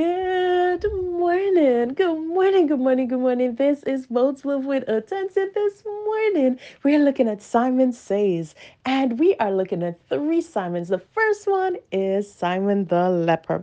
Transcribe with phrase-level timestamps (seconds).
[0.00, 3.54] Good morning, good morning, good morning, good morning.
[3.56, 5.50] This is Boats Live with Attention.
[5.54, 8.54] This morning, we're looking at Simon Says,
[8.86, 10.88] and we are looking at three Simons.
[10.88, 13.62] The first one is Simon the leper.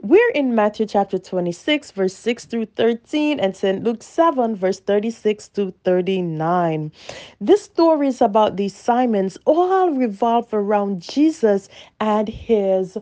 [0.00, 3.82] We're in Matthew chapter 26, verse 6 through 13, and St.
[3.82, 6.92] Luke 7, verse 36 to 39.
[7.40, 11.68] This story is about these Simons, all revolve around Jesus
[11.98, 12.96] and his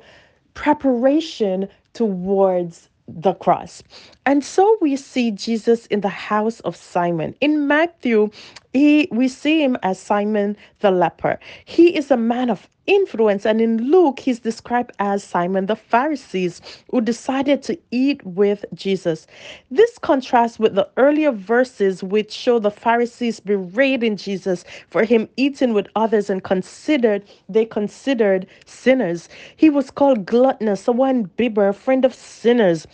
[0.55, 3.83] preparation towards the cross.
[4.27, 7.35] And so we see Jesus in the house of Simon.
[7.41, 8.31] In Matthew,
[8.73, 11.39] he we see him as Simon the leper.
[11.65, 16.61] He is a man of influence and in Luke he's described as Simon the Pharisees
[16.91, 19.27] who decided to eat with Jesus.
[19.71, 25.73] This contrasts with the earlier verses which show the Pharisees berating Jesus for him eating
[25.75, 29.29] with others and considered they considered sinners.
[29.57, 32.87] He was called gluttonous, a one bibber, a friend of sinners.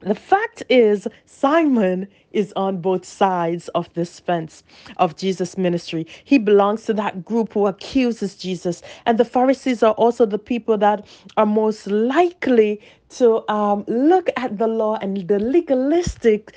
[0.00, 4.62] The fact is, Simon is on both sides of this fence
[4.98, 6.06] of Jesus' ministry.
[6.24, 8.82] He belongs to that group who accuses Jesus.
[9.06, 12.80] And the Pharisees are also the people that are most likely
[13.10, 16.54] to um, look at the law and the legalistic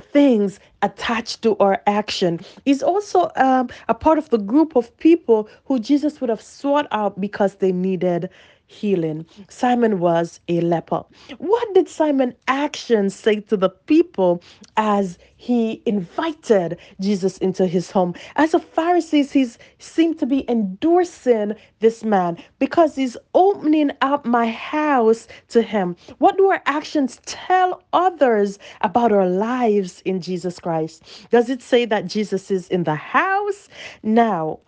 [0.00, 2.40] things attached to our action.
[2.64, 6.86] He's also um, a part of the group of people who Jesus would have sought
[6.90, 8.28] out because they needed
[8.66, 9.26] healing.
[9.48, 11.02] Simon was a leper.
[11.38, 14.42] What did Simon action say to the people
[14.76, 18.14] as he invited Jesus into his home?
[18.36, 24.48] As a Pharisee, he's seemed to be endorsing this man because he's opening up my
[24.48, 25.96] house to him.
[26.18, 31.02] What do our actions tell others about our lives in Jesus Christ?
[31.30, 33.68] Does it say that Jesus is in the house?
[34.02, 34.60] Now,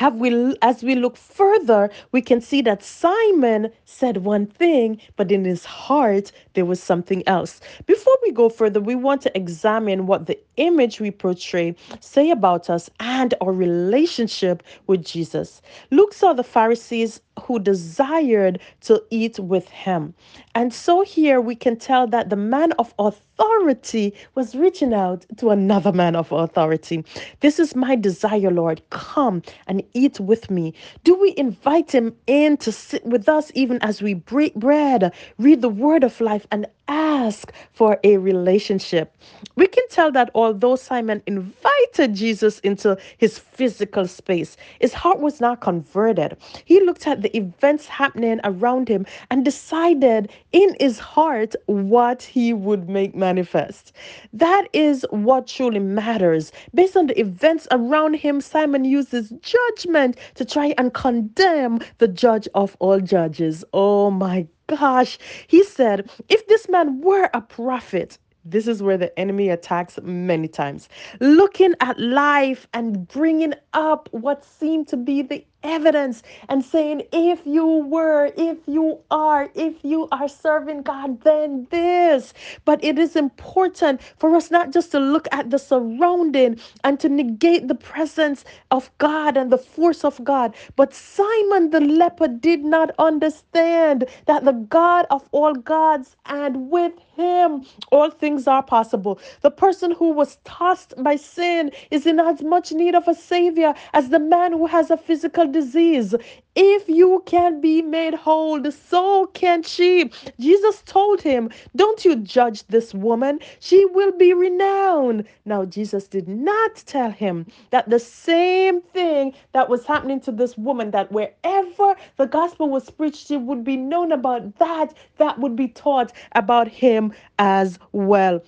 [0.00, 5.30] have we as we look further we can see that simon said one thing but
[5.30, 7.60] in his heart there was something else.
[7.86, 12.70] Before we go further we want to examine what the image we portray say about
[12.70, 15.60] us and our relationship with jesus.
[15.90, 20.14] Luke saw the pharisees who desired to eat with him
[20.54, 25.50] and so here we can tell that the man of authority was reaching out to
[25.50, 27.04] another man of authority
[27.40, 30.74] this is my desire lord come and eat with me?
[31.04, 35.62] Do we invite him in to sit with us even as we break bread, read
[35.62, 39.16] the word of life, and ask for a relationship?
[39.56, 45.40] We can tell that although Simon invited Jesus into his physical space, his heart was
[45.40, 46.36] not converted.
[46.64, 52.52] He looked at the events happening around him and decided in his heart what he
[52.52, 53.92] would make manifest.
[54.32, 56.52] That is what truly matters.
[56.74, 62.48] Based on the events around him, Simon uses judgment to try and condemn the judge
[62.54, 63.64] of all judges.
[63.72, 65.18] Oh my gosh.
[65.46, 70.48] He said, if this man were a prophet, this is where the enemy attacks many
[70.48, 70.88] times.
[71.20, 77.40] Looking at life and bringing up what seemed to be the evidence and saying, if
[77.46, 82.34] you were, if you are, if you are serving God, then this.
[82.64, 87.08] But it is important for us not just to look at the surrounding and to
[87.08, 90.54] negate the presence of God and the force of God.
[90.76, 96.92] But Simon the leper did not understand that the God of all gods and with
[97.16, 99.18] him all things are possible.
[99.42, 103.74] The person who was tossed by sin is in as much need of a savior
[103.92, 106.14] as the man who has a physical disease.
[106.56, 110.10] If you can be made whole, so can she.
[110.38, 115.24] Jesus told him, Don't you judge this woman, she will be renowned.
[115.44, 120.58] Now, Jesus did not tell him that the same thing that was happening to this
[120.58, 125.56] woman, that wherever the gospel was preached, it would be known about that, that would
[125.56, 128.42] be taught about him as well.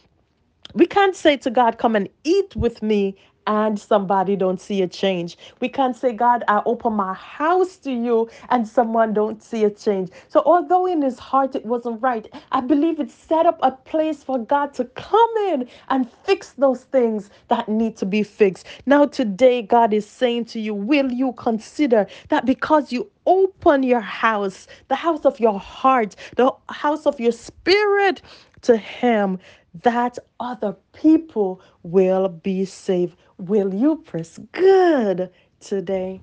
[0.74, 3.16] We can't say to God, Come and eat with me,
[3.47, 5.38] and somebody don't see a change.
[5.60, 9.70] We can't say, God, I open my house to you, and someone don't see a
[9.70, 10.10] change.
[10.28, 14.22] So, although in his heart it wasn't right, I believe it set up a place
[14.22, 18.66] for God to come in and fix those things that need to be fixed.
[18.87, 24.00] Now, today, God is saying to you, Will you consider that because you open your
[24.00, 28.22] house, the house of your heart, the house of your spirit
[28.62, 29.38] to Him,
[29.82, 33.17] that other people will be saved.
[33.38, 35.31] Will you press good
[35.61, 36.20] today?